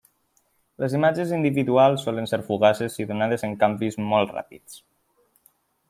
[0.83, 4.83] Les imatges individuals solen ser fugaces i donades amb canvis molt ràpids.